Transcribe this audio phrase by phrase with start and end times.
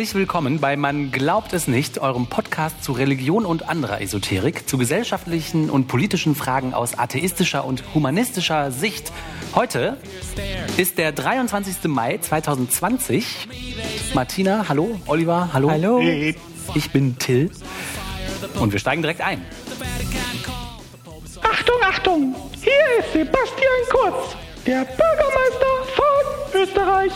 [0.00, 4.78] Herzlich willkommen bei Man glaubt es nicht, eurem Podcast zu Religion und anderer Esoterik, zu
[4.78, 9.12] gesellschaftlichen und politischen Fragen aus atheistischer und humanistischer Sicht.
[9.54, 9.98] Heute
[10.78, 11.84] ist der 23.
[11.84, 13.46] Mai 2020.
[14.14, 14.98] Martina, hallo.
[15.04, 15.68] Oliver, hallo.
[15.68, 16.00] Hallo.
[16.00, 17.50] Ich bin Till.
[18.58, 19.44] Und wir steigen direkt ein.
[21.42, 22.34] Achtung, Achtung!
[22.62, 24.34] Hier ist Sebastian Kurz,
[24.66, 27.12] der Bürgermeister von Österreich.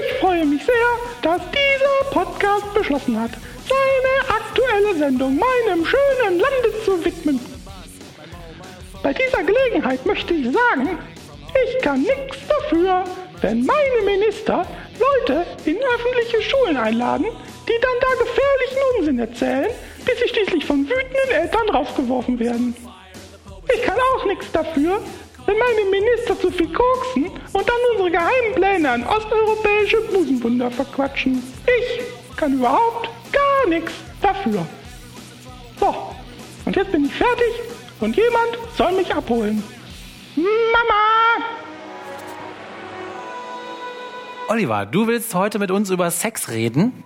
[0.00, 0.74] Ich freue mich sehr,
[1.22, 3.30] dass dieser Podcast beschlossen hat,
[3.68, 7.40] seine aktuelle Sendung meinem schönen Lande zu widmen.
[9.02, 10.98] Bei dieser Gelegenheit möchte ich sagen,
[11.64, 13.04] ich kann nichts dafür,
[13.40, 14.66] wenn meine Minister
[14.98, 17.26] Leute in öffentliche Schulen einladen,
[17.68, 19.70] die dann da gefährlichen Unsinn erzählen,
[20.04, 22.76] bis sie schließlich von wütenden Eltern rausgeworfen werden.
[23.74, 25.00] Ich kann auch nichts dafür,
[25.46, 31.42] wenn meine Minister zu viel koksen und dann unsere geheimen Pläne an osteuropäische Busenwunder verquatschen.
[31.66, 34.66] Ich kann überhaupt gar nichts dafür.
[35.78, 35.94] So,
[36.64, 37.52] und jetzt bin ich fertig
[38.00, 39.62] und jemand soll mich abholen.
[40.34, 41.44] Mama!
[44.48, 47.04] Oliver, du willst heute mit uns über Sex reden?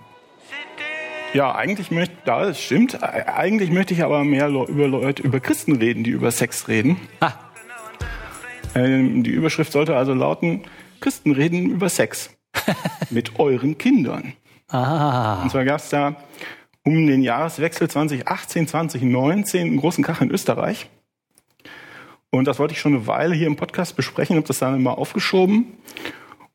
[1.33, 3.01] Ja, eigentlich möchte, ja, das stimmt.
[3.01, 6.99] Eigentlich möchte ich aber mehr über Leute, über Christen reden, die über Sex reden.
[7.21, 7.50] Ah.
[8.75, 10.61] Ähm, die Überschrift sollte also lauten:
[10.99, 12.29] Christen reden über Sex
[13.09, 14.33] mit euren Kindern.
[14.69, 15.41] Ah.
[15.41, 16.15] Und zwar gab es da
[16.83, 20.89] um den Jahreswechsel 2018, 2019 einen großen Krach in Österreich.
[22.31, 24.97] Und das wollte ich schon eine Weile hier im Podcast besprechen, habe das dann immer
[24.97, 25.65] aufgeschoben.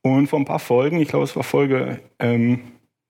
[0.00, 2.61] Und vor ein paar Folgen, ich glaube, es war Folge ähm,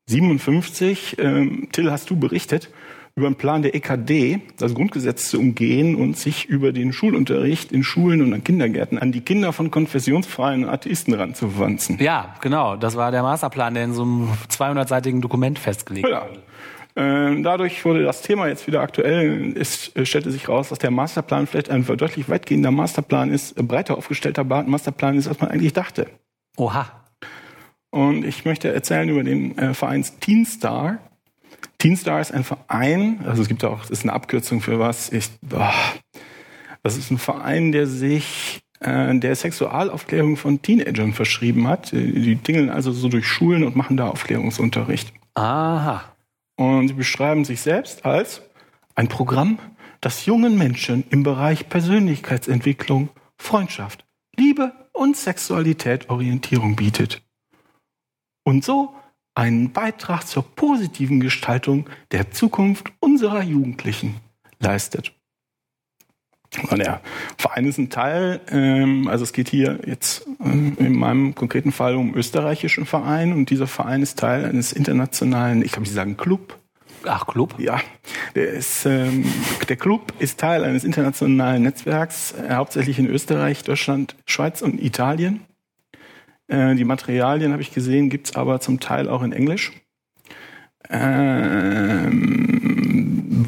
[0.09, 2.71] 57, ähm, Till, hast du berichtet
[3.17, 7.83] über einen Plan der EKD, das Grundgesetz zu umgehen und sich über den Schulunterricht in
[7.83, 11.97] Schulen und an Kindergärten an die Kinder von konfessionsfreien Atheisten ranzuwanzen.
[11.99, 12.77] Ja, genau.
[12.77, 16.29] Das war der Masterplan, der in so einem 200-seitigen Dokument festgelegt ja.
[16.29, 16.43] wurde.
[16.95, 19.55] Ähm, dadurch wurde das Thema jetzt wieder aktuell.
[19.57, 24.45] Es stellte sich raus, dass der Masterplan vielleicht ein deutlich weitgehender Masterplan ist, breiter aufgestellter
[24.45, 26.07] Masterplan ist, als man eigentlich dachte.
[26.59, 26.91] Oha.
[27.91, 30.05] Und ich möchte erzählen über den äh, Verein
[31.79, 32.19] Teenstar.
[32.19, 35.13] Teenstar ist ein Verein, also es gibt auch, das ist eine Abkürzung für was.
[35.13, 35.73] Ich, boah,
[36.83, 41.93] das ist ein Verein, der sich äh, der Sexualaufklärung von Teenagern verschrieben hat.
[41.93, 45.13] Die tingeln also so durch Schulen und machen da Aufklärungsunterricht.
[45.35, 46.05] Aha.
[46.57, 48.43] Und sie beschreiben sich selbst als
[48.95, 49.59] ein Programm,
[50.01, 54.05] das jungen Menschen im Bereich Persönlichkeitsentwicklung, Freundschaft,
[54.37, 57.23] Liebe und Sexualität Orientierung bietet.
[58.45, 58.95] Und so
[59.37, 64.17] einen Beitrag zur positiven Gestaltung der Zukunft unserer Jugendlichen
[64.59, 65.13] leistet.
[66.71, 67.03] Und der
[67.37, 71.97] Verein ist ein Teil, ähm, also es geht hier jetzt ähm, in meinem konkreten Fall
[71.97, 76.59] um österreichischen Verein und dieser Verein ist Teil eines internationalen, ich glaube, Sie sagen Club.
[77.05, 77.57] Ach, Club?
[77.59, 77.81] Ja,
[78.35, 79.31] der, ist, ähm,
[79.69, 85.41] der Club ist Teil eines internationalen Netzwerks, äh, hauptsächlich in Österreich, Deutschland, Schweiz und Italien.
[86.49, 89.73] Äh, die Materialien, habe ich gesehen, gibt's aber zum Teil auch in Englisch.
[90.89, 92.47] Ähm,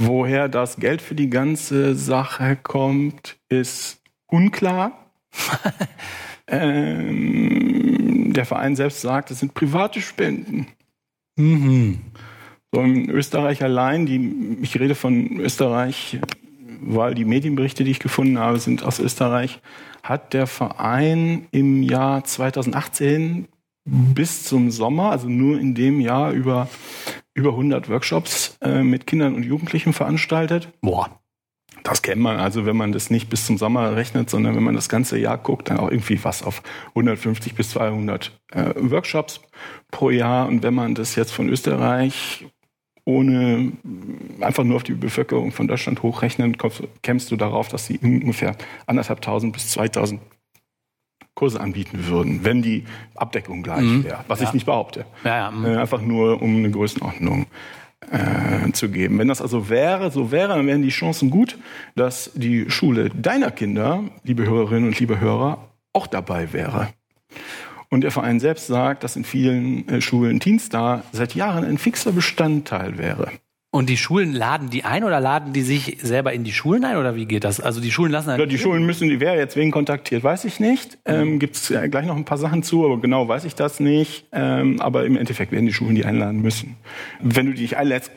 [0.00, 5.12] woher das Geld für die ganze Sache kommt, ist unklar.
[6.48, 10.66] ähm, der Verein selbst sagt, es sind private Spenden.
[11.36, 12.00] Mhm.
[12.72, 16.18] So in Österreich allein, die, ich rede von Österreich,
[16.80, 19.60] weil die Medienberichte, die ich gefunden habe, sind aus Österreich,
[20.02, 23.48] hat der Verein im Jahr 2018
[23.84, 26.68] bis zum Sommer, also nur in dem Jahr, über,
[27.34, 30.68] über 100 Workshops äh, mit Kindern und Jugendlichen veranstaltet.
[30.80, 31.10] Boah.
[31.84, 34.74] Das kennt man also, wenn man das nicht bis zum Sommer rechnet, sondern wenn man
[34.74, 39.40] das ganze Jahr guckt, dann auch irgendwie was auf 150 bis 200 äh, Workshops
[39.90, 40.48] pro Jahr.
[40.48, 42.46] Und wenn man das jetzt von Österreich
[43.08, 43.72] ohne
[44.40, 48.54] einfach nur auf die Bevölkerung von Deutschland hochrechnen, kommst, kämst du darauf, dass sie ungefähr
[48.86, 50.20] anderthalbtausend bis 2000
[51.34, 52.84] Kurse anbieten würden, wenn die
[53.14, 54.04] Abdeckung gleich mhm.
[54.04, 54.48] wäre, was ja.
[54.48, 55.06] ich nicht behaupte.
[55.24, 55.50] Ja, ja.
[55.50, 55.64] Mhm.
[55.64, 57.46] Äh, einfach nur, um eine Größenordnung
[58.10, 59.18] äh, zu geben.
[59.18, 61.56] Wenn das also wäre, so wäre, dann wären die Chancen gut,
[61.94, 66.88] dass die Schule deiner Kinder, liebe Hörerinnen und liebe Hörer, auch dabei wäre.
[67.90, 72.12] Und der Verein selbst sagt, dass in vielen äh, Schulen Teenstar seit Jahren ein fixer
[72.12, 73.30] Bestandteil wäre.
[73.70, 76.96] Und die Schulen laden die ein oder laden die sich selber in die Schulen ein
[76.96, 77.60] oder wie geht das?
[77.60, 80.58] Also die Schulen lassen ja, die Schulen müssen, die wer jetzt wen kontaktiert, weiß ich
[80.58, 80.98] nicht.
[81.04, 84.26] Ähm, Gibt es gleich noch ein paar Sachen zu, aber genau weiß ich das nicht.
[84.32, 86.76] Ähm, aber im Endeffekt werden die Schulen die einladen müssen.
[87.20, 88.10] Wenn du die nicht einlädst,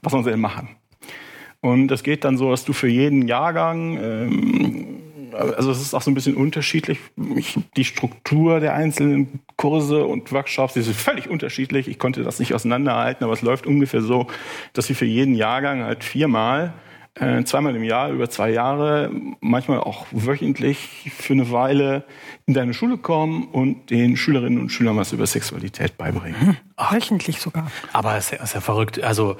[0.00, 0.68] was sollen sie denn machen?
[1.60, 5.03] Und das geht dann so, dass du für jeden Jahrgang ähm,
[5.34, 6.98] also es ist auch so ein bisschen unterschiedlich.
[7.36, 11.88] Ich, die Struktur der einzelnen Kurse und Workshops, die sind völlig unterschiedlich.
[11.88, 14.26] Ich konnte das nicht auseinanderhalten, aber es läuft ungefähr so,
[14.72, 16.74] dass wir für jeden Jahrgang halt viermal
[17.16, 19.10] äh, zweimal im Jahr über zwei Jahre,
[19.40, 22.04] manchmal auch wöchentlich für eine Weile
[22.46, 26.40] in deine Schule kommen und den Schülerinnen und Schülern was über Sexualität beibringen.
[26.40, 26.56] Hm,
[26.90, 27.70] wöchentlich sogar.
[27.92, 29.00] Aber es ist, ist ja verrückt.
[29.02, 29.36] Also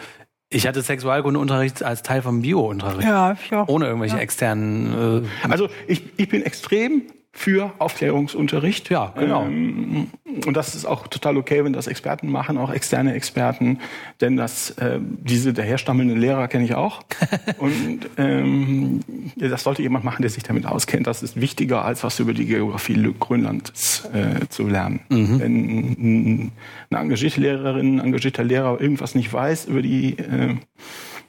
[0.50, 3.08] ich hatte Sexualkundeunterricht als Teil vom Bio-Unterricht.
[3.08, 3.68] Ja, ich auch.
[3.68, 4.22] Ohne irgendwelche ja.
[4.22, 5.24] externen.
[5.24, 7.02] Äh also ich, ich bin extrem
[7.36, 8.90] für Aufklärungsunterricht.
[8.90, 9.44] Ja, genau.
[9.44, 10.06] Ähm,
[10.46, 13.80] und das ist auch total okay, wenn das Experten machen, auch externe Experten.
[14.20, 17.02] Denn das, äh, diese daherstammelnden Lehrer kenne ich auch.
[17.58, 19.00] und ähm,
[19.36, 21.08] das sollte jemand machen, der sich damit auskennt.
[21.08, 25.00] Das ist wichtiger, als was über die Geografie Grönlands äh, zu lernen.
[25.08, 25.40] Mhm.
[25.40, 26.52] Wenn
[26.90, 30.54] eine engagierte Lehrerin, ein engagierter Lehrer irgendwas nicht weiß über die äh,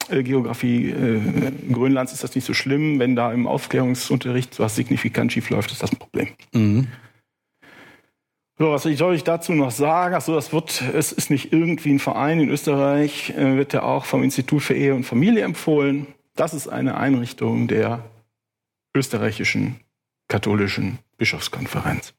[0.09, 2.99] Geografie äh, Grönlands ist das nicht so schlimm.
[2.99, 6.29] Wenn da im Aufklärungsunterricht was signifikant schief läuft, ist das ein Problem.
[6.53, 6.87] Mhm.
[8.57, 10.15] So, was soll ich dazu noch sagen?
[10.15, 14.05] Achso, das wird, es ist nicht irgendwie ein Verein in Österreich, äh, wird ja auch
[14.05, 16.07] vom Institut für Ehe und Familie empfohlen.
[16.35, 18.05] Das ist eine Einrichtung der
[18.95, 19.81] österreichischen
[20.29, 22.13] katholischen Bischofskonferenz.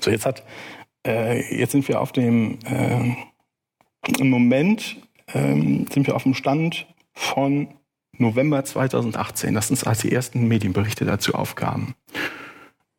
[0.00, 0.42] So, jetzt hat,
[1.06, 3.16] äh, jetzt sind wir auf dem äh,
[4.22, 4.96] Moment
[5.32, 7.68] ähm, sind wir auf dem Stand von
[8.18, 9.54] November 2018.
[9.54, 11.94] Das sind als die ersten Medienberichte dazu aufkamen.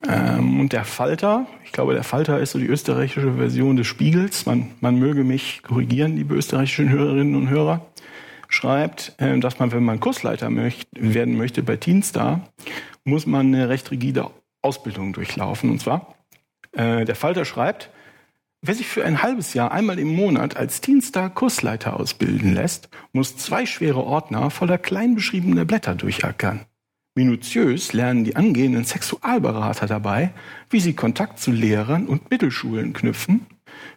[0.07, 4.45] Ähm, und der Falter, ich glaube, der Falter ist so die österreichische Version des Spiegels.
[4.45, 7.85] Man, man möge mich korrigieren, liebe österreichischen Hörerinnen und Hörer.
[8.47, 12.41] Schreibt, äh, dass man, wenn man Kursleiter möcht, werden möchte bei Teenstar,
[13.03, 14.29] muss man eine recht rigide
[14.61, 15.69] Ausbildung durchlaufen.
[15.71, 16.15] Und zwar,
[16.73, 17.89] äh, der Falter schreibt,
[18.67, 23.37] Wer sich für ein halbes Jahr einmal im Monat als Teenstar Kursleiter ausbilden lässt, muss
[23.37, 26.65] zwei schwere Ordner voller klein beschriebener Blätter durchackern.
[27.13, 30.33] Minutiös lernen die angehenden Sexualberater dabei,
[30.71, 33.45] wie sie Kontakt zu Lehrern und Mittelschulen knüpfen,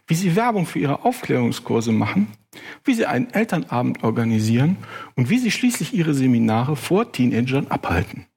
[0.05, 2.27] wie sie Werbung für ihre Aufklärungskurse machen,
[2.83, 4.77] wie sie einen Elternabend organisieren
[5.15, 8.27] und wie sie schließlich ihre Seminare vor Teenagern abhalten.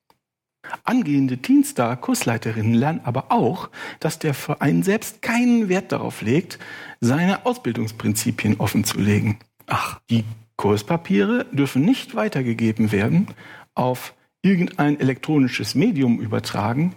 [0.84, 3.70] Angehende Teenstar-Kursleiterinnen lernen aber auch,
[4.00, 6.58] dass der Verein selbst keinen Wert darauf legt,
[7.00, 9.38] seine Ausbildungsprinzipien offenzulegen.
[9.66, 10.24] Ach, die
[10.56, 13.26] Kurspapiere dürfen nicht weitergegeben werden,
[13.74, 16.94] auf irgendein elektronisches Medium übertragen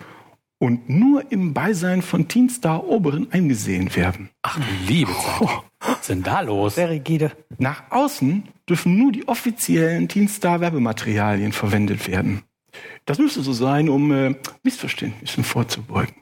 [0.57, 4.30] und nur im Beisein von Teenstar-Oberen eingesehen werden.
[4.42, 5.42] Ach, liebe Zeit.
[5.42, 5.62] Oh.
[5.80, 6.75] Was ist denn da los?
[6.75, 7.31] Sehr rigide.
[7.60, 12.42] Nach außen dürfen nur die offiziellen Teenstar-Werbematerialien verwendet werden.
[13.06, 16.16] Das müsste so sein, um äh, Missverständnissen vorzubeugen.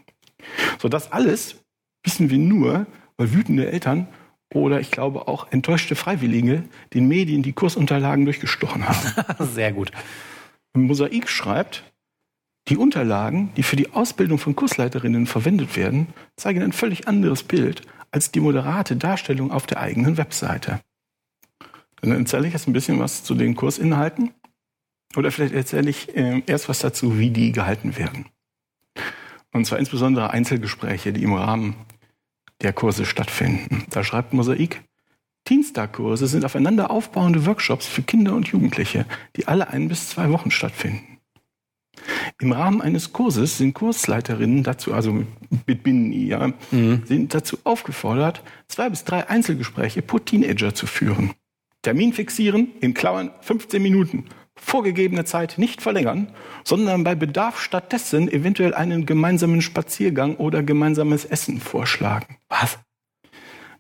[0.82, 1.64] So, das alles
[2.04, 2.86] wissen wir nur,
[3.18, 4.08] weil wütende Eltern
[4.54, 6.64] oder ich glaube auch enttäuschte Freiwillige
[6.94, 9.46] den Medien die Kursunterlagen durchgestochen haben.
[9.54, 9.92] Sehr gut.
[10.74, 11.84] Mosaik schreibt,
[12.68, 16.08] die Unterlagen, die für die Ausbildung von Kursleiterinnen verwendet werden,
[16.38, 20.80] zeigen ein völlig anderes Bild als die moderate Darstellung auf der eigenen Webseite.
[22.02, 24.32] Dann erzähle ich jetzt ein bisschen was zu den Kursinhalten.
[25.16, 28.26] Oder vielleicht erzähle ich äh, erst was dazu, wie die gehalten werden.
[29.52, 31.76] Und zwar insbesondere Einzelgespräche, die im Rahmen
[32.62, 33.86] der Kurse stattfinden.
[33.90, 34.82] Da schreibt Mosaik,
[35.46, 39.06] Teenstar-Kurse sind aufeinander aufbauende Workshops für Kinder und Jugendliche,
[39.36, 41.20] die alle ein bis zwei Wochen stattfinden.
[42.42, 45.24] Im Rahmen eines Kurses sind Kursleiterinnen dazu, also
[45.68, 47.04] mit Bini, ja, mhm.
[47.06, 51.34] sind dazu aufgefordert, zwei bis drei Einzelgespräche pro Teenager zu führen.
[51.82, 54.26] Termin fixieren, in Klammern 15 Minuten
[54.64, 56.30] vorgegebene Zeit nicht verlängern,
[56.64, 62.38] sondern bei Bedarf stattdessen eventuell einen gemeinsamen Spaziergang oder gemeinsames Essen vorschlagen.
[62.50, 62.80] Was?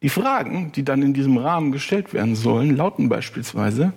[0.01, 3.93] Die Fragen, die dann in diesem Rahmen gestellt werden sollen, lauten beispielsweise,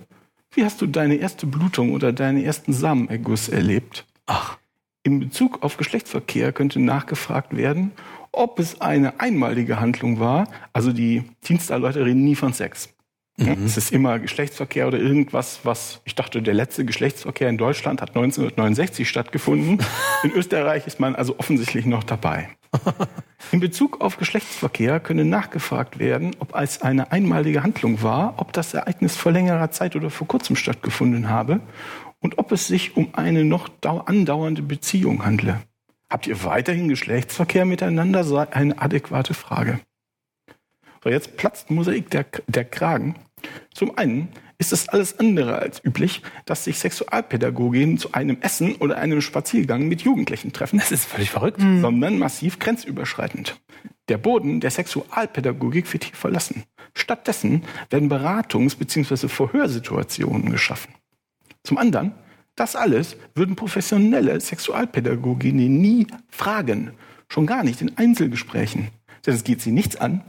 [0.51, 4.05] wie hast du deine erste Blutung oder deinen ersten Samenerguss erlebt?
[4.25, 4.57] Ach.
[5.03, 7.91] In Bezug auf Geschlechtsverkehr könnte nachgefragt werden,
[8.31, 12.93] ob es eine einmalige Handlung war, also die Dienstleute reden nie von Sex.
[13.37, 13.65] Mhm.
[13.65, 18.09] Es ist immer Geschlechtsverkehr oder irgendwas, was, ich dachte, der letzte Geschlechtsverkehr in Deutschland hat
[18.09, 19.77] 1969 stattgefunden.
[20.23, 22.49] In Österreich ist man also offensichtlich noch dabei.
[23.51, 28.73] In Bezug auf Geschlechtsverkehr könne nachgefragt werden, ob es eine einmalige Handlung war, ob das
[28.73, 31.61] Ereignis vor längerer Zeit oder vor kurzem stattgefunden habe
[32.19, 35.61] und ob es sich um eine noch andauernde Beziehung handle.
[36.09, 38.23] Habt ihr weiterhin Geschlechtsverkehr miteinander?
[38.23, 39.79] Sei eine adäquate Frage.
[41.03, 43.15] So, jetzt platzt Mosaik der, der Kragen.
[43.73, 48.97] Zum einen ist es alles andere als üblich, dass sich Sexualpädagoginnen zu einem Essen oder
[48.97, 50.79] einem Spaziergang mit Jugendlichen treffen.
[50.79, 51.61] Das ist völlig verrückt.
[51.61, 51.81] Mhm.
[51.81, 53.59] Sondern massiv grenzüberschreitend.
[54.09, 56.63] Der Boden der Sexualpädagogik wird hier verlassen.
[56.95, 59.27] Stattdessen werden Beratungs- bzw.
[59.27, 60.93] Verhörsituationen geschaffen.
[61.63, 62.13] Zum anderen
[62.55, 66.91] Das alles würden professionelle Sexualpädagoginnen nie fragen.
[67.29, 68.87] Schon gar nicht in Einzelgesprächen.
[69.25, 70.23] Denn es geht sie nichts an.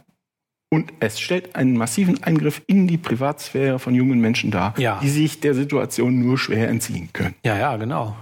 [0.71, 4.99] Und es stellt einen massiven Eingriff in die Privatsphäre von jungen Menschen dar, Ja.
[5.03, 7.35] die sich der Situation nur schwer entziehen können.
[7.45, 8.17] Ja, ja, genau.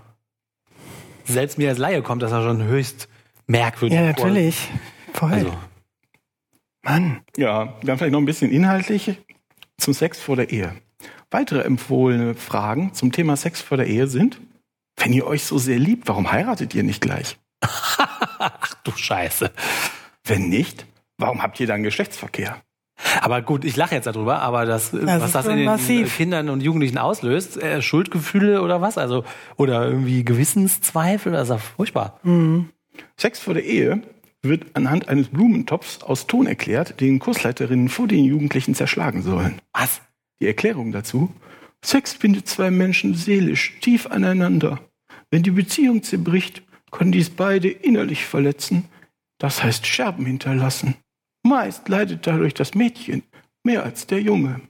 [1.24, 3.08] Selbst mir als Laie kommt das ja schon höchst
[3.48, 4.26] merkwürdig Ja, vor.
[4.26, 4.68] natürlich.
[5.12, 5.32] Voll.
[5.32, 5.52] Also,
[6.82, 7.20] Mann.
[7.36, 9.18] Ja, dann vielleicht noch ein bisschen inhaltlich
[9.78, 10.72] zum Sex vor der Ehe.
[11.32, 14.40] Weitere empfohlene Fragen zum Thema Sex vor der Ehe sind,
[14.96, 17.36] wenn ihr euch so sehr liebt, warum heiratet ihr nicht gleich?
[18.84, 19.50] du Scheiße.
[20.24, 20.86] Wenn nicht,
[21.18, 22.62] warum habt ihr dann Geschlechtsverkehr?
[23.20, 26.06] Aber gut, ich lache jetzt darüber, aber das, Das was ist das in den massiv.
[26.14, 28.96] äh, Kindern und Jugendlichen auslöst, äh, Schuldgefühle oder was?
[28.96, 29.24] Also,
[29.56, 32.20] oder irgendwie Gewissenszweifel, das ist ja furchtbar.
[33.18, 34.00] Sex vor der Ehe
[34.42, 39.60] wird anhand eines Blumentopfs aus Ton erklärt, den Kursleiterinnen vor den Jugendlichen zerschlagen sollen.
[39.74, 40.00] Was?
[40.40, 41.34] Die Erklärung dazu?
[41.84, 44.80] Sex bindet zwei Menschen seelisch tief aneinander.
[45.30, 48.84] Wenn die Beziehung zerbricht, können dies beide innerlich verletzen,
[49.38, 50.94] das heißt Scherben hinterlassen.
[51.46, 53.22] Meist leidet dadurch das Mädchen
[53.62, 54.60] mehr als der Junge.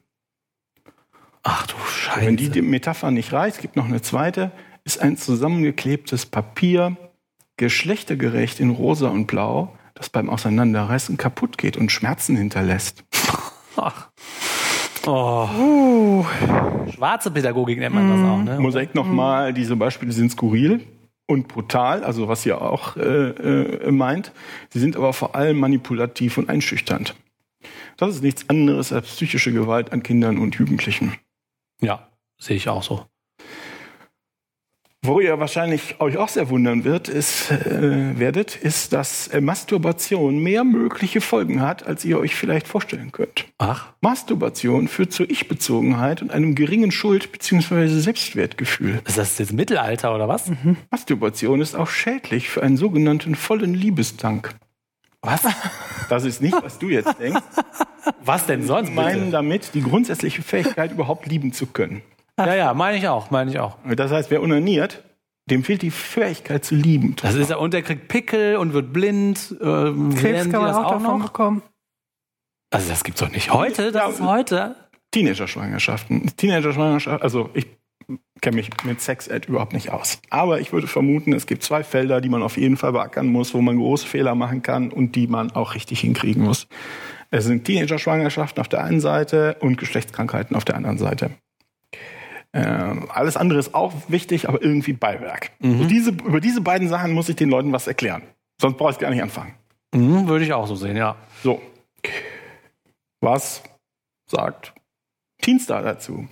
[1.42, 2.26] Ach du Scheiße.
[2.26, 4.50] Wenn die die Metapher nicht reicht, gibt noch eine zweite,
[4.84, 6.96] ist ein zusammengeklebtes Papier,
[7.56, 13.04] geschlechtergerecht in rosa und blau, das beim Auseinanderreißen kaputt geht und Schmerzen hinterlässt.
[13.76, 14.08] Ach.
[15.06, 15.48] Oh.
[15.56, 16.24] Uh,
[16.90, 18.60] Schwarze Pädagogik nennt man das auch, ne?
[18.60, 20.84] Mosaik nochmal, diese Beispiele sind skurril
[21.26, 24.32] und brutal, also was ihr auch äh, äh, meint.
[24.70, 27.14] Sie sind aber vor allem manipulativ und einschüchternd.
[27.96, 31.16] Das ist nichts anderes als psychische Gewalt an Kindern und Jugendlichen.
[31.80, 33.06] Ja, sehe ich auch so.
[35.06, 40.38] Wo ihr wahrscheinlich euch auch sehr wundern wird, ist, äh, werdet, ist, dass äh, Masturbation
[40.40, 43.44] mehr mögliche Folgen hat, als ihr euch vielleicht vorstellen könnt.
[43.58, 47.86] Ach, Masturbation führt zur Ich-Bezogenheit und einem geringen Schuld- bzw.
[47.88, 49.00] Selbstwertgefühl.
[49.06, 50.50] ist das jetzt Mittelalter oder was?
[50.90, 54.54] Masturbation ist auch schädlich für einen sogenannten vollen Liebestank.
[55.22, 55.42] Was?
[56.08, 57.40] Das ist nicht, was du jetzt denkst.
[58.24, 59.32] Was denn sonst Wir meinen bitte?
[59.32, 62.02] damit die grundsätzliche Fähigkeit, überhaupt lieben zu können.
[62.38, 63.76] Ja, ja, meine ich auch, meine ich auch.
[63.96, 65.02] Das heißt, wer unaniert,
[65.48, 67.16] dem fehlt die Fähigkeit zu lieben.
[67.22, 69.54] Das ist ja, und der kriegt Pickel und wird blind.
[69.62, 71.26] Ähm, Krebs kann man das auch davon noch?
[71.26, 71.62] bekommen.
[72.70, 73.52] Also das gibt's doch nicht.
[73.52, 73.92] Heute?
[73.92, 74.08] Das Ja.
[74.10, 74.76] ist heute?
[75.12, 76.30] Teenager-Schwangerschaften.
[76.36, 77.66] Teenager-Schwangerschaft, also ich
[78.40, 80.20] kenne mich mit Sex-Ed überhaupt nicht aus.
[80.30, 83.54] Aber ich würde vermuten, es gibt zwei Felder, die man auf jeden Fall beackern muss,
[83.54, 86.68] wo man große Fehler machen kann und die man auch richtig hinkriegen muss.
[87.30, 91.30] Es sind Teenager-Schwangerschaften auf der einen Seite und Geschlechtskrankheiten auf der anderen Seite.
[92.52, 95.50] Ähm, alles andere ist auch wichtig, aber irgendwie Beiwerk.
[95.60, 98.22] So diese, über diese beiden Sachen muss ich den Leuten was erklären.
[98.60, 99.54] Sonst brauche ich gar nicht anfangen.
[99.94, 101.16] Mhm, würde ich auch so sehen, ja.
[101.42, 101.60] So.
[103.20, 103.62] Was
[104.30, 104.72] sagt
[105.42, 106.28] Teenstar dazu?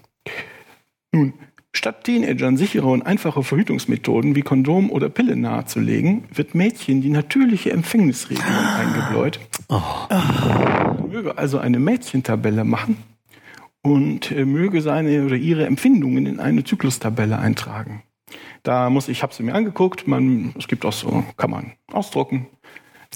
[1.13, 1.35] Nun,
[1.73, 7.71] statt Teenagern sichere und einfache Verhütungsmethoden wie Kondom oder Pille nahezulegen, wird Mädchen die natürliche
[7.71, 9.41] Empfängnisregelung eingebläut.
[9.69, 12.97] Man möge also eine Mädchentabelle machen
[13.85, 18.03] und äh, möge seine oder ihre Empfindungen in eine Zyklustabelle eintragen.
[18.63, 22.49] Da muss ich, habe sie mir angeguckt, man, es gibt auch so, kann man ausdrucken.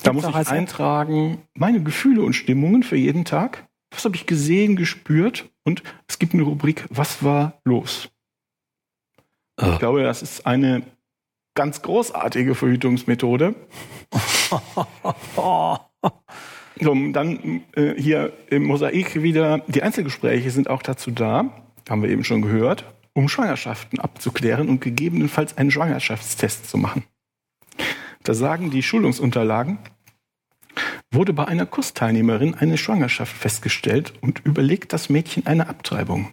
[0.02, 3.66] Da muss ich eintragen, meine Gefühle und Stimmungen für jeden Tag.
[3.90, 5.50] Was habe ich gesehen, gespürt?
[5.64, 8.10] Und es gibt eine Rubrik, was war los?
[9.60, 9.70] Oh.
[9.72, 10.82] Ich glaube, das ist eine
[11.54, 13.54] ganz großartige Verhütungsmethode.
[16.80, 22.10] So, dann äh, hier im Mosaik wieder, die Einzelgespräche sind auch dazu da, haben wir
[22.10, 27.04] eben schon gehört, um Schwangerschaften abzuklären und gegebenenfalls einen Schwangerschaftstest zu machen.
[28.22, 29.78] Da sagen die Schulungsunterlagen,
[31.10, 36.32] wurde bei einer Kursteilnehmerin eine Schwangerschaft festgestellt und überlegt das Mädchen eine Abtreibung.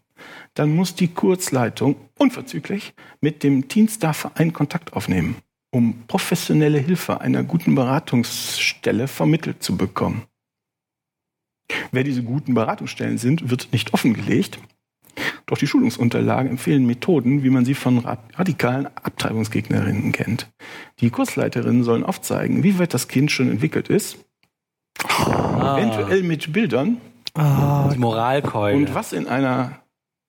[0.53, 5.37] Dann muss die Kurzleitung unverzüglich mit dem Teenstar-Verein Kontakt aufnehmen,
[5.71, 10.23] um professionelle Hilfe einer guten Beratungsstelle vermittelt zu bekommen.
[11.91, 14.59] Wer diese guten Beratungsstellen sind, wird nicht offengelegt.
[15.45, 20.47] Doch die Schulungsunterlagen empfehlen Methoden, wie man sie von ra- radikalen Abtreibungsgegnerinnen kennt.
[20.99, 24.17] Die Kursleiterinnen sollen aufzeigen, wie weit das Kind schon entwickelt ist,
[25.07, 26.97] Ah, eventuell mit Bildern
[27.33, 28.75] Ah, die Moralkeule.
[28.77, 29.79] und was in einer,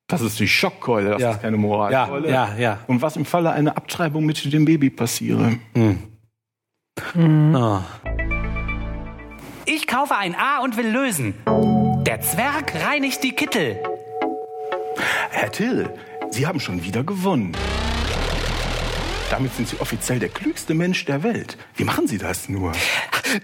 [0.09, 1.31] das ist die Schockkeule, das Ja.
[1.33, 2.79] ist keine ja, Moralkeule, ja, ja.
[2.87, 5.57] und was im Falle einer Abtreibung mit dem Baby passiere.
[5.75, 5.99] Hm.
[7.15, 7.55] mhm.
[7.55, 7.83] Ah.
[9.69, 11.35] Ich kaufe ein A und will lösen.
[12.07, 13.83] Der Zwerg reinigt die Kittel.
[15.31, 15.91] Herr Till,
[16.31, 17.57] Sie haben schon wieder gewonnen.
[19.29, 21.59] Damit sind Sie offiziell der klügste Mensch der Welt.
[21.75, 22.73] Wie machen Sie das nur?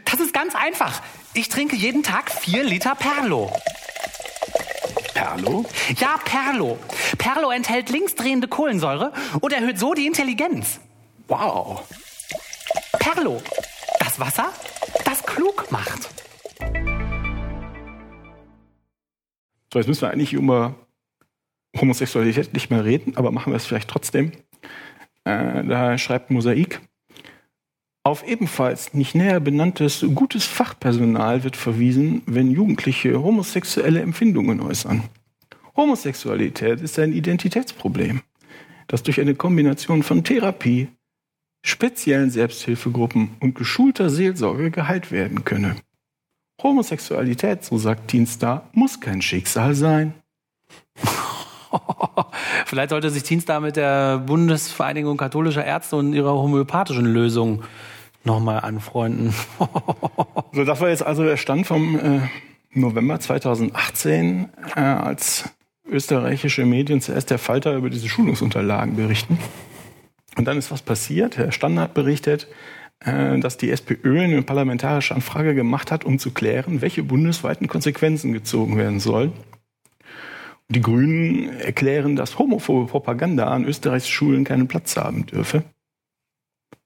[0.04, 1.02] Das ist ganz einfach.
[1.34, 3.52] Ich trinke jeden Tag vier Liter Perlo.
[5.14, 5.64] Perlo?
[5.98, 6.78] Ja, Perlo.
[7.18, 10.78] Perlo enthält linksdrehende Kohlensäure und erhöht so die Intelligenz.
[11.26, 11.82] Wow.
[13.00, 13.42] Perlo.
[13.98, 14.52] Das Wasser,
[15.12, 16.08] das klug macht.
[19.70, 20.74] So, jetzt müssen wir eigentlich über
[21.78, 24.32] Homosexualität nicht mehr reden, aber machen wir es vielleicht trotzdem.
[25.24, 26.80] Äh, da schreibt Mosaik.
[28.04, 35.04] Auf ebenfalls nicht näher benanntes gutes Fachpersonal wird verwiesen, wenn Jugendliche homosexuelle Empfindungen äußern.
[35.76, 38.22] Homosexualität ist ein Identitätsproblem,
[38.88, 40.88] das durch eine Kombination von Therapie,
[41.62, 45.76] speziellen Selbsthilfegruppen und geschulter Seelsorge geheilt werden könne.
[46.62, 50.14] Homosexualität, so sagt Teenstar, muss kein Schicksal sein.
[52.66, 57.62] Vielleicht sollte sich Teenstar mit der Bundesvereinigung katholischer Ärzte und ihrer homöopathischen Lösung
[58.24, 59.34] nochmal anfreunden.
[60.54, 62.20] So, das war jetzt also der Stand vom äh,
[62.74, 65.48] November 2018, äh, als
[65.88, 69.38] österreichische Medien zuerst der Falter über diese Schulungsunterlagen berichten.
[70.36, 71.36] Und dann ist was passiert.
[71.36, 72.48] Herr Standard berichtet,
[73.00, 78.32] äh, dass die SPÖ eine parlamentarische Anfrage gemacht hat, um zu klären, welche bundesweiten Konsequenzen
[78.32, 79.32] gezogen werden sollen.
[80.68, 85.64] Die Grünen erklären, dass homophobe Propaganda an Österreichs Schulen keinen Platz haben dürfe.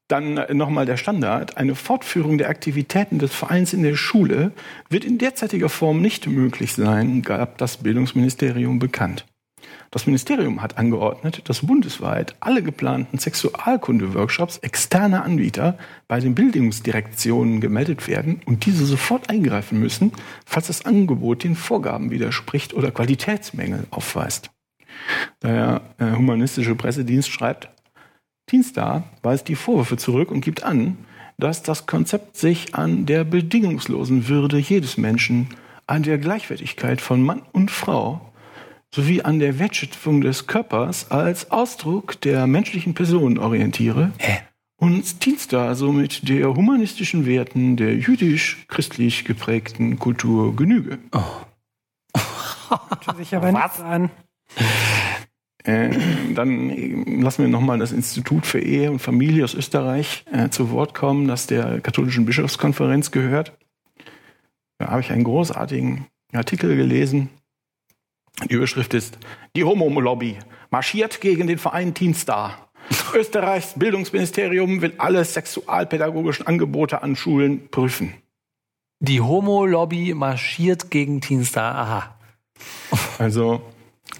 [0.09, 1.57] Dann nochmal der Standard.
[1.57, 4.53] Eine Fortführung der Aktivitäten des Vereins in der Schule
[4.89, 9.25] wird in derzeitiger Form nicht möglich sein, gab das Bildungsministerium bekannt.
[9.91, 18.09] Das Ministerium hat angeordnet, dass bundesweit alle geplanten Sexualkunde-Workshops externer Anbieter bei den Bildungsdirektionen gemeldet
[18.09, 20.13] werden und diese sofort eingreifen müssen,
[20.45, 24.51] falls das Angebot den Vorgaben widerspricht oder Qualitätsmängel aufweist.
[25.43, 27.69] Der äh, humanistische Pressedienst schreibt,
[28.47, 30.99] Teenstar weist die Vorwürfe zurück und gibt an,
[31.39, 35.49] dass das Konzept sich an der bedingungslosen Würde jedes Menschen,
[35.87, 38.33] an der Gleichwertigkeit von Mann und Frau
[38.95, 44.39] sowie an der Wertschöpfung des Körpers als Ausdruck der menschlichen Person orientiere Hä?
[44.77, 50.99] und Teenstar somit der humanistischen Werten der jüdisch-christlich geprägten Kultur genüge.
[52.69, 53.81] Hört sich aber Was?
[53.81, 54.11] an.
[55.65, 55.91] Äh,
[56.35, 60.71] dann äh, lassen wir nochmal das Institut für Ehe und Familie aus Österreich äh, zu
[60.71, 63.59] Wort kommen, das der katholischen Bischofskonferenz gehört.
[64.79, 67.31] Da habe ich einen großartigen Artikel gelesen.
[68.45, 69.19] Die Überschrift ist
[69.57, 70.39] Die Homo-Lobby
[70.71, 72.69] marschiert gegen den Verein Teenstar.
[73.15, 78.15] Österreichs Bildungsministerium will alle sexualpädagogischen Angebote an Schulen prüfen.
[79.01, 81.75] Die Homo-Lobby marschiert gegen Teenstar.
[81.75, 82.19] Aha.
[83.19, 83.63] Also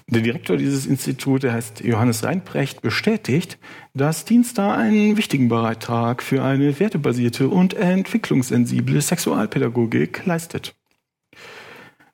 [0.07, 3.57] der Direktor dieses Instituts, der heißt Johannes Reinprecht, bestätigt,
[3.93, 10.76] dass Teenstar einen wichtigen Beitrag für eine wertebasierte und entwicklungssensible Sexualpädagogik leistet.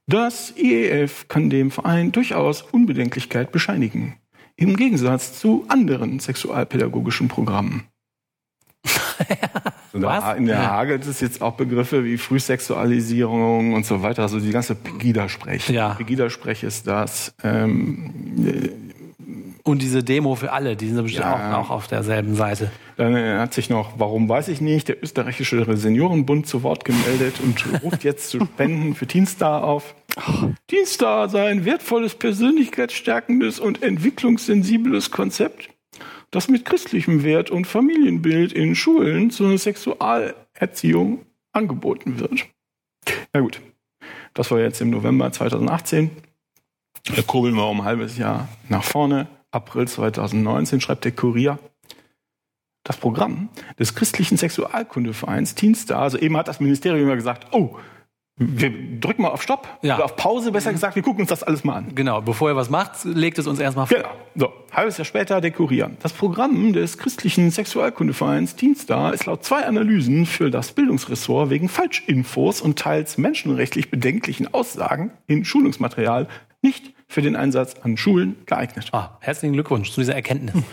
[0.08, 4.18] Das IEF kann dem Verein durchaus Unbedenklichkeit bescheinigen,
[4.56, 7.88] im Gegensatz zu anderen sexualpädagogischen Programmen.
[9.94, 14.76] In der Hage es jetzt auch Begriffe wie Frühsexualisierung und so weiter, also die ganze
[14.76, 15.70] Pegida-Sprech.
[15.70, 15.94] Ja.
[15.94, 17.36] Pegida-Sprech ist das.
[17.44, 18.93] Ähm,
[19.66, 21.60] Und diese Demo für alle, die sind bestimmt Ja.
[21.62, 22.70] auch, auch auf derselben Seite.
[22.98, 27.36] dann äh, hat sich noch, warum weiß ich nicht, der österreichische Seniorenbund zu Wort gemeldet
[27.42, 29.96] und ruft jetzt zu Spenden für Teenstar auf.
[30.68, 35.70] Teenstar sei ein wertvolles, persönlichkeitsstärkendes und entwicklungssensibles Konzept,
[36.30, 42.46] das mit christlichem Wert und Familienbild in Schulen zur Sexualerziehung angeboten wird.
[43.34, 43.62] Na gut,
[44.34, 46.12] das war jetzt im November 2018.
[47.16, 49.28] Da kurbeln wir um ein halbes Jahr nach vorne.
[49.54, 51.60] April 2019 schreibt der Kurier.
[52.84, 57.78] Das Programm des christlichen Sexualkundevereins Teenstar, also eben hat das Ministerium ja gesagt, oh,
[58.36, 59.96] wir drücken mal auf Stopp, Ja.
[59.96, 61.94] oder auf Pause besser gesagt, wir gucken uns das alles mal an.
[61.94, 63.98] Genau, bevor ihr was macht, legt es uns erstmal vor.
[63.98, 64.10] Genau.
[64.36, 65.92] So, halbes Jahr später der Kurier.
[66.02, 72.60] Das Programm des christlichen Sexualkundevereins Teenstar ist laut zwei Analysen für das Bildungsressort wegen Falschinfos
[72.60, 76.28] und teils menschenrechtlich bedenklichen Aussagen in Schulungsmaterial
[76.64, 78.90] nicht für den Einsatz an Schulen geeignet.
[78.92, 80.56] Ah, herzlichen Glückwunsch zu dieser Erkenntnis.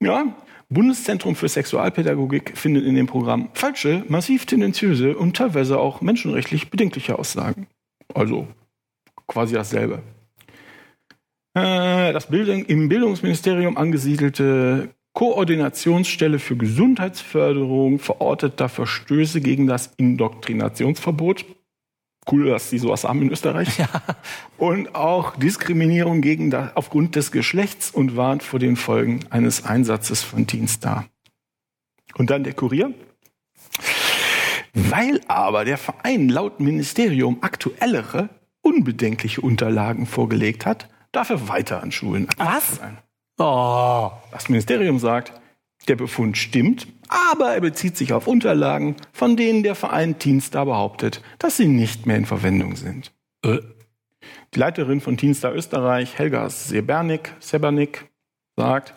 [0.00, 0.34] Ja,
[0.68, 7.20] Bundeszentrum für Sexualpädagogik findet in dem Programm falsche, massiv tendenziöse und teilweise auch menschenrechtlich bedenkliche
[7.20, 7.68] Aussagen.
[8.12, 8.48] Also
[9.28, 10.02] quasi dasselbe.
[11.54, 21.44] Äh, Das Bildung, im Bildungsministerium angesiedelte Koordinationsstelle für Gesundheitsförderung verortet da Verstöße gegen das Indoktrinationsverbot.
[22.30, 23.68] Cool, dass die sowas haben in Österreich.
[24.56, 30.22] Und auch Diskriminierung gegen da, aufgrund des Geschlechts und warnt vor den Folgen eines Einsatzes
[30.22, 31.06] von Teenstar.
[32.16, 32.94] Und dann der Kurier.
[34.72, 38.28] Weil aber der Verein laut Ministerium aktuellere
[38.62, 42.76] unbedenkliche Unterlagen vorgelegt hat, darf er weiter an Schulen Was?
[42.76, 42.98] sein.
[43.38, 44.12] Oh.
[44.30, 45.32] Das Ministerium sagt,
[45.88, 51.22] der Befund stimmt, aber er bezieht sich auf Unterlagen, von denen der Verein Teenstar behauptet,
[51.38, 53.12] dass sie nicht mehr in Verwendung sind.
[53.44, 53.58] Äh.
[54.54, 58.10] Die Leiterin von Teenstar Österreich, Helga Sebernik, Sebernik,
[58.54, 58.94] sagt,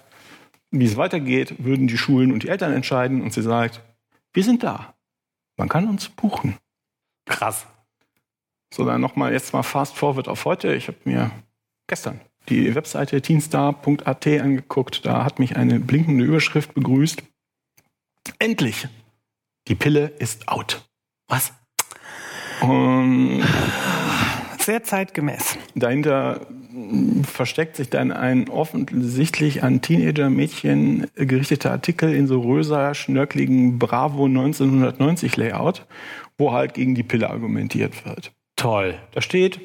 [0.69, 3.82] wie es weitergeht, würden die Schulen und die Eltern entscheiden und sie sagt,
[4.34, 4.95] wir sind da.
[5.58, 6.58] Man kann uns buchen.
[7.26, 7.65] Krass.
[8.74, 10.76] So, dann nochmal jetzt mal fast forward auf heute.
[10.76, 11.32] Ich habe mir
[11.88, 12.19] gestern
[12.50, 15.06] die Webseite teenstar.at angeguckt.
[15.06, 17.24] Da hat mich eine blinkende Überschrift begrüßt.
[18.40, 18.88] Endlich!
[19.68, 20.88] Die Pille ist out.
[21.28, 21.54] Was?
[22.62, 23.44] Und
[24.60, 25.58] Sehr zeitgemäß.
[25.76, 26.42] dahinter
[27.24, 35.38] versteckt sich dann ein offensichtlich an Teenager-Mädchen gerichteter Artikel in so röser, schnörkeligen Bravo 1990
[35.38, 35.86] Layout,
[36.38, 38.32] wo halt gegen die Pille argumentiert wird.
[38.56, 38.96] Toll.
[39.14, 39.60] Da steht,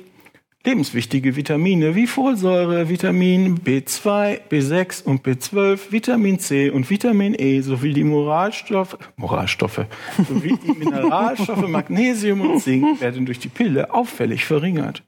[0.64, 7.94] lebenswichtige Vitamine wie Folsäure, Vitamin B2, B6 und B12, Vitamin C und Vitamin E sowie
[7.94, 9.87] die Moralstoffe, Moralstoffe
[10.29, 15.03] sowie die Mineralstoffe Magnesium und Zink werden durch die Pille auffällig verringert.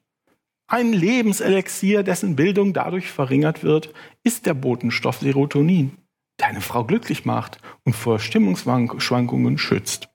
[0.69, 5.99] Ein Lebenselixier, dessen Bildung dadurch verringert wird, ist der Botenstoff Serotonin,
[6.41, 10.09] der eine Frau glücklich macht und vor Stimmungsschwankungen schützt.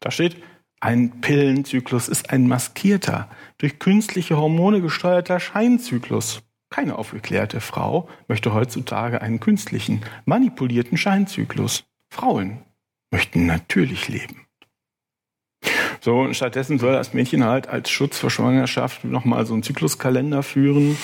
[0.00, 0.36] Da steht,
[0.80, 6.42] ein Pillenzyklus ist ein maskierter, durch künstliche Hormone gesteuerter Scheinzyklus.
[6.70, 11.84] Keine aufgeklärte Frau möchte heutzutage einen künstlichen, manipulierten Scheinzyklus.
[12.08, 12.62] Frauen
[13.10, 14.46] möchten natürlich leben.
[16.00, 20.42] So, und stattdessen soll das Mädchen halt als Schutz vor Schwangerschaft nochmal so einen Zykluskalender
[20.42, 20.96] führen,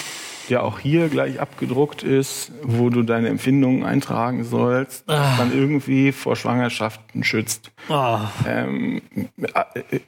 [0.48, 5.34] der auch hier gleich abgedruckt ist, wo du deine Empfindungen eintragen sollst, Ah.
[5.38, 7.72] dann irgendwie vor Schwangerschaften schützt.
[7.88, 8.18] Oh.
[8.46, 9.02] Ähm,
[9.36, 9.98] äh,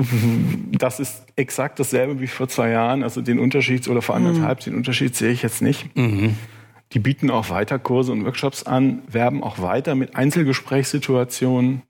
[0.72, 3.02] das ist exakt dasselbe wie vor zwei Jahren.
[3.02, 5.88] Also den Unterschied oder vor anderthalb, den Unterschied sehe ich jetzt nicht.
[6.92, 11.82] Die bieten auch weiter Kurse und Workshops an, werben auch weiter mit Einzelgesprächssituationen.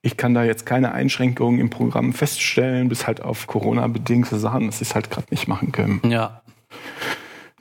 [0.00, 4.78] Ich kann da jetzt keine Einschränkungen im Programm feststellen, bis halt auf Corona-bedingte Sachen, dass
[4.78, 6.00] sie es halt gerade nicht machen können.
[6.08, 6.42] Ja.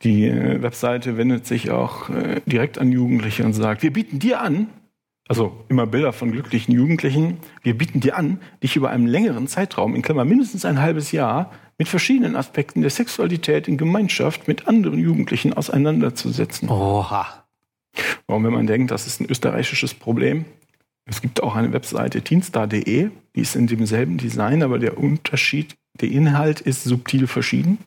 [0.04, 4.42] Die äh, Webseite wendet sich auch äh, direkt an Jugendliche und sagt, wir bieten dir
[4.42, 4.68] an,
[5.28, 9.96] also immer Bilder von glücklichen Jugendlichen, wir bieten dir an, dich über einen längeren Zeitraum,
[9.96, 15.00] in Klammer mindestens ein halbes Jahr, mit verschiedenen Aspekten der Sexualität in Gemeinschaft mit anderen
[15.00, 16.70] Jugendlichen auseinanderzusetzen.
[16.70, 17.46] Oha.
[18.26, 20.46] Und wenn man denkt, das ist ein österreichisches Problem,
[21.06, 26.10] es gibt auch eine Webseite teenstar.de, die ist in demselben Design, aber der Unterschied, der
[26.10, 27.80] Inhalt ist subtil verschieden.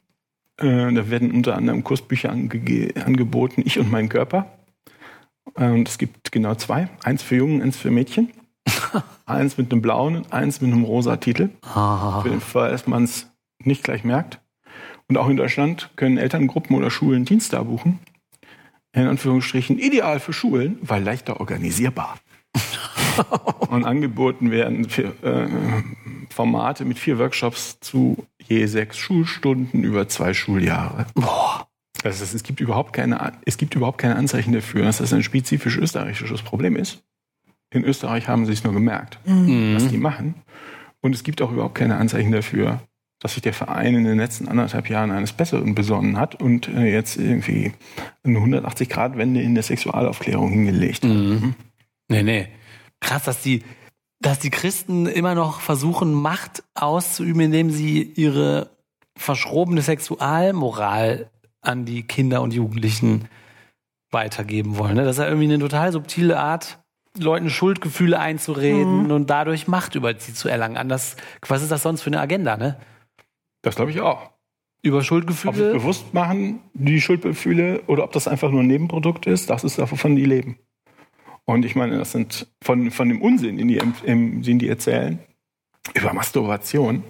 [0.60, 4.46] Äh, da werden unter anderem Kursbücher angege- angeboten, Ich und mein Körper.
[5.56, 8.30] Äh, Und es gibt genau zwei, eins für Jungen, eins für Mädchen.
[9.26, 11.48] eins mit einem blauen und eins mit einem rosa Titel.
[11.62, 12.20] Ah.
[12.22, 13.30] Für den Fall, dass man es
[13.64, 14.40] nicht gleich merkt.
[15.08, 17.98] Und auch in Deutschland können Elterngruppen oder Schulen Teenstar buchen.
[18.92, 22.18] In Anführungsstrichen ideal für Schulen, weil leichter organisierbar.
[23.70, 25.48] Und angeboten werden für, äh,
[26.40, 31.04] Formate mit vier Workshops zu je sechs Schulstunden über zwei Schuljahre.
[31.14, 31.68] Boah.
[32.02, 35.22] Das heißt, es gibt überhaupt keine, es gibt überhaupt keine Anzeichen dafür, dass das ein
[35.22, 37.02] spezifisch österreichisches Problem ist.
[37.74, 40.34] In Österreich haben sie es nur gemerkt, was die machen.
[41.02, 42.80] Und es gibt auch überhaupt keine Anzeichen dafür,
[43.18, 46.90] dass sich der Verein in den letzten anderthalb Jahren eines Besseren besonnen hat und äh,
[46.90, 47.72] jetzt irgendwie
[48.22, 51.10] eine 180-Grad-Wende in der Sexualaufklärung hingelegt hat.
[51.10, 51.54] Mhm.
[52.08, 52.48] Nee, nee.
[52.98, 53.62] Krass, dass die,
[54.20, 58.70] dass die Christen immer noch versuchen, Macht auszuüben, indem sie ihre
[59.16, 61.30] verschrobene Sexualmoral
[61.62, 63.28] an die Kinder und Jugendlichen
[64.10, 64.96] weitergeben wollen.
[64.96, 65.04] ne?
[65.04, 66.78] Das ist ja irgendwie eine total subtile Art,
[67.18, 70.76] Leuten Schuldgefühle einzureden und dadurch Macht über sie zu erlangen.
[70.76, 72.78] Anders, was ist das sonst für eine Agenda, ne?
[73.62, 74.30] Das glaube ich auch.
[74.82, 75.72] Über Ob sie Schuldgefühle.
[75.72, 80.16] bewusst machen, die Schuldgefühle, oder ob das einfach nur ein Nebenprodukt ist, das ist davon
[80.16, 80.58] die leben.
[81.50, 85.18] Und ich meine, das sind von, von dem Unsinn, den die, im, den die erzählen,
[85.94, 87.02] über Masturbation.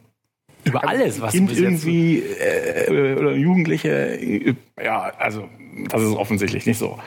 [0.64, 5.46] über alles, was kind irgendwie äh, oder Jugendliche, äh, ja, also
[5.90, 6.98] das ist offensichtlich nicht so.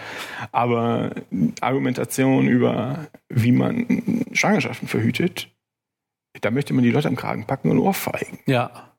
[0.52, 1.10] Aber
[1.60, 5.50] Argumentation über, wie man Schwangerschaften verhütet,
[6.42, 8.38] da möchte man die Leute am Kragen packen und ohrfeigen.
[8.46, 8.94] Ja.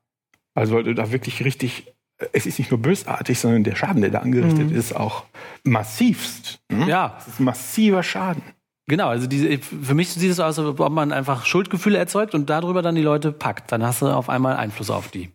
[0.53, 1.94] Also weil du da wirklich richtig,
[2.33, 5.23] es ist nicht nur bösartig, sondern der Schaden, der da angerichtet ist, auch
[5.63, 6.59] massivst.
[6.71, 6.87] Hm?
[6.87, 7.13] Ja.
[7.17, 8.41] Das ist massiver Schaden.
[8.87, 12.35] Genau, also diese, für mich sieht es so aus, als ob man einfach Schuldgefühle erzeugt
[12.35, 13.71] und darüber dann die Leute packt.
[13.71, 15.31] Dann hast du auf einmal Einfluss auf die.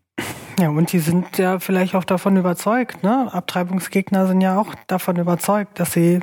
[0.59, 3.29] Ja, und die sind ja vielleicht auch davon überzeugt, ne?
[3.33, 6.21] Abtreibungsgegner sind ja auch davon überzeugt, dass sie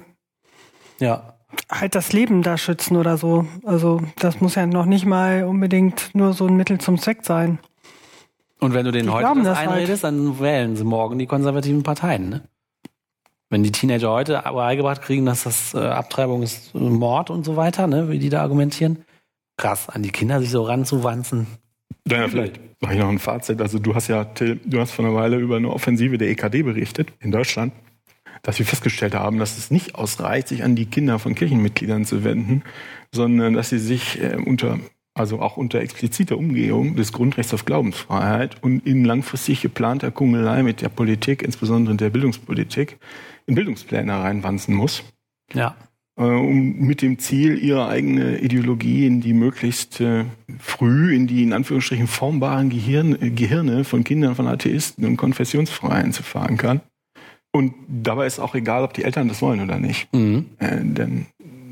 [1.00, 1.34] Ja.
[1.72, 3.46] halt das Leben da schützen oder so.
[3.66, 7.60] Also das muss ja noch nicht mal unbedingt nur so ein Mittel zum Zweck sein.
[8.60, 9.70] Und wenn du denen Die heute glauben das das halt.
[9.70, 12.30] einredest, dann wählen sie morgen die konservativen Parteien.
[12.30, 12.42] Ne?
[13.50, 17.56] Wenn die Teenager heute beigebracht kriegen, dass das äh, Abtreibung ist äh, Mord und so
[17.56, 19.06] weiter, ne, wie die da argumentieren.
[19.58, 21.48] Krass, an die Kinder sich so ranzuwanzen.
[22.06, 23.62] Naja, vielleicht mache ich noch ein Fazit.
[23.62, 26.64] Also du hast ja, Till, du hast vor einer Weile über eine Offensive der EKD
[26.64, 27.74] berichtet in Deutschland,
[28.44, 32.24] dass wir festgestellt haben, dass es nicht ausreicht, sich an die Kinder von Kirchenmitgliedern zu
[32.24, 32.64] wenden,
[33.12, 34.80] sondern dass sie sich äh, unter,
[35.18, 40.82] also auch unter expliziter Umgehung des Grundrechts auf Glaubensfreiheit und in langfristig geplanter Kungelei mit
[40.82, 42.98] der Politik, insbesondere der Bildungspolitik,
[43.46, 45.04] in Bildungspläne reinwanzen muss
[45.54, 45.76] Ja.
[46.20, 50.26] äh, um mit dem Ziel, ihre eigene Ideologie in die möglichst äh,
[50.60, 56.12] früh in die in Anführungsstrichen formbaren Gehirn, äh, Gehirne von Kindern von Atheisten und Konfessionsfreien
[56.14, 56.82] zu fahren kann.
[57.54, 60.14] Und dabei ist auch egal, ob die Eltern das wollen oder nicht.
[60.14, 60.46] Mhm.
[60.60, 61.26] Denn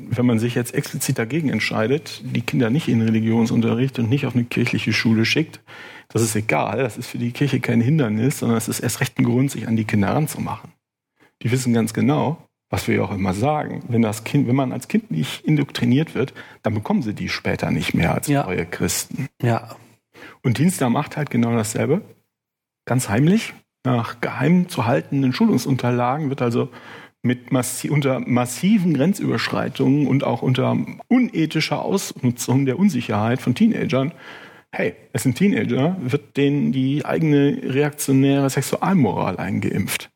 [0.09, 4.35] wenn man sich jetzt explizit dagegen entscheidet, die Kinder nicht in Religionsunterricht und nicht auf
[4.35, 5.59] eine kirchliche Schule schickt,
[6.09, 9.17] das ist egal, das ist für die Kirche kein Hindernis, sondern es ist erst recht
[9.19, 10.71] ein Grund, sich an die Kinder ranzumachen.
[11.41, 12.37] Die wissen ganz genau,
[12.69, 16.15] was wir ja auch immer sagen, wenn das Kind, wenn man als Kind nicht indoktriniert
[16.15, 18.43] wird, dann bekommen sie die später nicht mehr als Ja.
[18.45, 19.27] neue Christen.
[19.41, 19.75] Ja.
[20.43, 22.01] Und Dienstag macht halt genau dasselbe.
[22.85, 26.69] Ganz heimlich, nach geheim zu haltenden Schulungsunterlagen wird also
[27.25, 34.13] mit massi unter massiven Grenzüberschreitungen und auch unter unethischer Ausnutzung der Unsicherheit von Teenagern,
[34.71, 40.11] hey, es sind Teenager, wird denen die eigene reaktionäre Sexualmoral eingeimpft.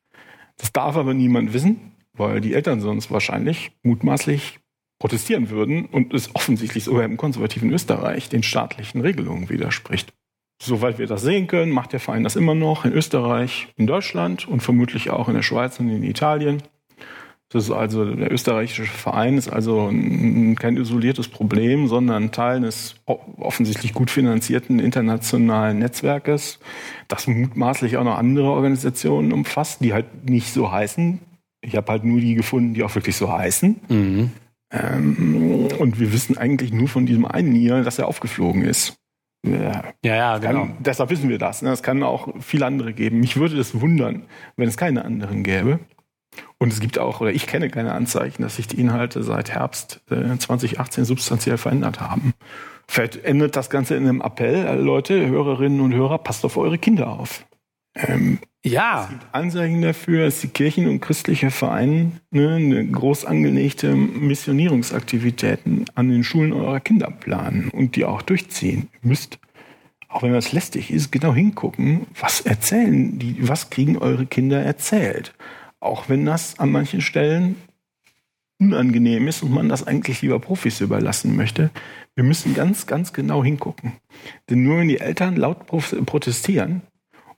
[0.58, 4.60] Das darf aber niemand wissen, weil die Eltern sonst wahrscheinlich mutmaßlich
[5.00, 10.14] protestieren würden und es offensichtlich sogar im konservativen Österreich den staatlichen Regelungen widerspricht.
[10.62, 14.48] Soweit wir das sehen können, macht der Verein das immer noch in Österreich, in Deutschland
[14.48, 16.62] und vermutlich auch in der Schweiz und in Italien.
[17.52, 22.96] Das ist also der österreichische Verein ist also ein, kein isoliertes Problem, sondern Teil eines
[23.06, 26.60] offensichtlich gut finanzierten internationalen Netzwerkes,
[27.08, 31.20] das mutmaßlich auch noch andere Organisationen umfasst, die halt nicht so heißen.
[31.62, 33.80] Ich habe halt nur die gefunden, die auch wirklich so heißen.
[33.90, 34.32] Mhm.
[34.72, 38.96] Ähm, und wir wissen eigentlich nur von diesem einen hier, dass er aufgeflogen ist.
[39.44, 40.68] Ja, Ja, ja, kann, genau.
[40.80, 41.64] Deshalb wissen wir das.
[41.64, 41.72] Ne?
[41.72, 43.20] Es kann auch viele andere geben.
[43.20, 45.80] Mich würde es wundern, wenn es keine anderen gäbe.
[46.60, 50.02] Und es gibt auch, oder ich kenne keine Anzeichen, dass sich die Inhalte seit Herbst
[50.12, 52.34] äh, 2018 substanziell verändert haben.
[52.88, 56.78] Vielleicht endet das Ganze in einem Appell, äh, Leute, Hörerinnen und Hörer, passt auf eure
[56.78, 57.46] Kinder auf.
[57.96, 59.10] Ähm, Ja.
[59.32, 66.26] Anzeichen dafür, dass die Kirchen und christliche Vereine ne, eine groß angelegte Missionierungsaktivitäten an den
[66.26, 68.90] Schulen eurer Kinder planen und die auch durchziehen.
[69.02, 69.40] Ihr müsst,
[70.10, 75.34] auch wenn das lästig ist, genau hingucken, was erzählen die, was kriegen eure Kinder erzählt.
[75.80, 77.56] Auch wenn das an manchen Stellen
[78.60, 81.70] unangenehm ist und man das eigentlich lieber Profis überlassen möchte.
[82.16, 83.94] Wir müssen ganz, ganz genau hingucken.
[84.50, 86.82] Denn nur wenn die Eltern laut pro- protestieren,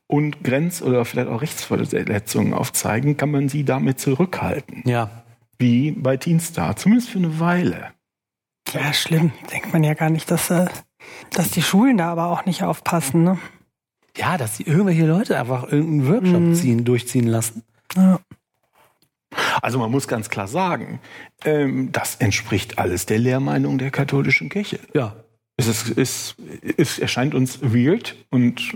[0.07, 4.83] und Grenz- oder vielleicht auch Rechtsverletzungen aufzeigen, kann man sie damit zurückhalten.
[4.85, 5.23] Ja.
[5.57, 7.91] Wie bei Teenstar, zumindest für eine Weile.
[8.73, 9.31] Ja, schlimm.
[9.53, 10.65] Denkt man ja gar nicht, dass, äh,
[11.31, 13.23] dass die Schulen da aber auch nicht aufpassen.
[13.23, 13.39] Ne?
[14.17, 16.55] Ja, dass die irgendwelche Leute einfach irgendeinen Workshop Mhm.
[16.55, 17.63] ziehen, durchziehen lassen.
[17.95, 18.19] Ja.
[19.61, 20.99] Also man muss ganz klar sagen,
[21.45, 24.79] ähm, das entspricht alles der Lehrmeinung der katholischen Kirche.
[24.93, 25.15] Ja.
[25.57, 26.35] Es, ist, es,
[26.77, 28.75] es erscheint uns weird und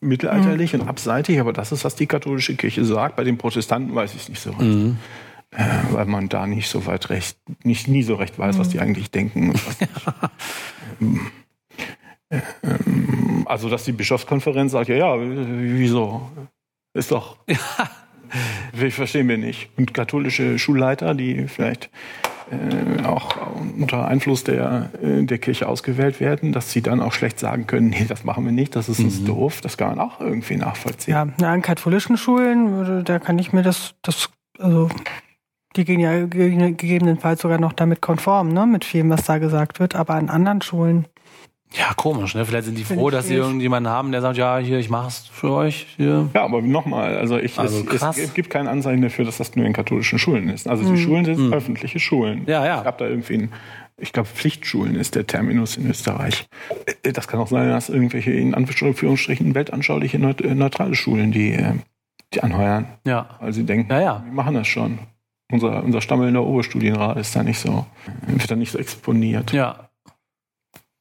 [0.00, 3.16] mittelalterlich und abseitig, aber das ist, was die katholische Kirche sagt.
[3.16, 4.96] Bei den Protestanten weiß ich es nicht so recht.
[5.50, 8.80] Äh, weil man da nicht so weit recht, nicht nie so recht weiß, was die
[8.80, 9.50] eigentlich denken.
[9.50, 9.92] Und was nicht.
[11.00, 16.30] Ähm, ähm, also, dass die Bischofskonferenz sagt, ja, ja, wieso?
[16.94, 17.36] Ist doch.
[18.72, 19.68] Wir verstehen wir nicht.
[19.76, 21.90] Und katholische Schulleiter, die vielleicht
[22.50, 23.36] äh, auch
[23.78, 27.88] unter Einfluss der, äh, der Kirche ausgewählt werden, dass sie dann auch schlecht sagen können,
[27.90, 29.60] nee, das machen wir nicht, das ist uns doof.
[29.60, 31.12] Das kann man auch irgendwie nachvollziehen.
[31.14, 34.88] Ja, ja, an katholischen Schulen, da kann ich mir das, das, also,
[35.76, 39.80] die gehen ja ge- gegebenenfalls sogar noch damit konform, ne, mit vielem, was da gesagt
[39.80, 41.06] wird, aber an anderen Schulen,
[41.76, 42.44] Ja, komisch, ne?
[42.46, 45.26] Vielleicht sind die Find froh, dass sie irgendjemanden haben, der sagt, ja, hier, ich mach's
[45.26, 45.86] für euch.
[45.96, 46.30] Hier.
[46.32, 48.16] Ja, aber nochmal, also, ich, Also es, krass.
[48.16, 50.68] es gibt kein Anzeichen dafür, dass das nur in katholischen Schulen ist.
[50.68, 52.44] Also die Schulen sind öffentliche Schulen.
[52.46, 52.80] Ja, ja.
[52.80, 53.52] Ich habe da irgendwie ein,
[53.96, 56.46] ich glaube, Pflichtschulen ist der Terminus in Österreich.
[57.02, 61.72] Äh, Das kann auch sein, dass irgendwelche in Anführungsstrichen weltanschauliche äh, neutrale Schulen, die, äh,
[62.34, 63.30] die anheuern, Ja.
[63.40, 64.22] weil sie denken, Ja, ja.
[64.24, 64.98] wir machen das schon.
[65.50, 67.84] Unser, unser stammelnder Oberstudienrat ist da nicht so,
[68.26, 69.52] wird da nicht so exponiert.
[69.52, 69.90] Ja.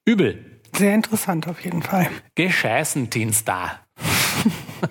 [0.06, 0.53] Übel.
[0.78, 2.10] Sehr interessant auf jeden Fall.
[2.36, 3.80] Gescheißen, Teenstar.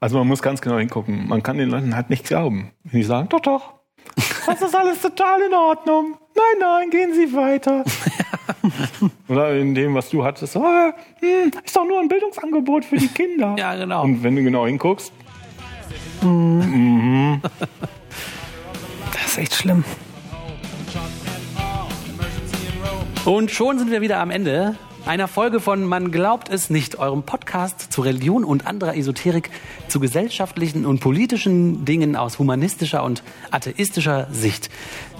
[0.00, 1.26] Also man muss ganz genau hingucken.
[1.26, 2.70] Man kann den Leuten halt nicht glauben.
[2.84, 3.74] Wenn die sagen, doch, doch,
[4.46, 6.16] das ist alles total in Ordnung.
[6.36, 7.84] Nein, nein, gehen Sie weiter.
[9.28, 13.08] Oder in dem, was du hattest, so, hm, ist doch nur ein Bildungsangebot für die
[13.08, 13.56] Kinder.
[13.58, 14.04] Ja, genau.
[14.04, 15.12] Und wenn du genau hinguckst,
[19.12, 19.84] Das ist echt schlimm.
[23.24, 24.76] Und schon sind wir wieder am Ende
[25.08, 29.48] einer Folge von Man glaubt es nicht, eurem Podcast zu Religion und anderer Esoterik,
[29.88, 34.68] zu gesellschaftlichen und politischen Dingen aus humanistischer und atheistischer Sicht.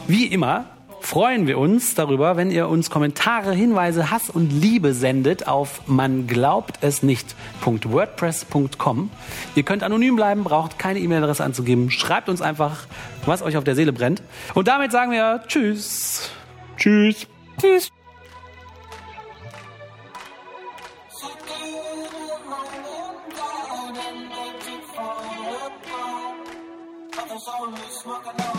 [0.06, 0.66] Wie immer
[1.00, 6.26] freuen wir uns darüber, wenn ihr uns Kommentare, Hinweise, Hass und Liebe sendet auf man
[6.26, 9.10] glaubt es nicht.wordpress.com.
[9.54, 11.90] Ihr könnt anonym bleiben, braucht keine E-Mail-Adresse anzugeben.
[11.90, 12.86] Schreibt uns einfach,
[13.24, 14.22] was euch auf der Seele brennt.
[14.54, 16.30] Und damit sagen wir Tschüss.
[16.76, 17.26] tschüss.
[17.58, 17.90] Tschüss.
[27.38, 28.57] Smoking on